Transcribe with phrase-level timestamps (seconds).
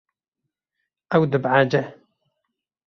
[1.15, 1.81] Ew dibehece.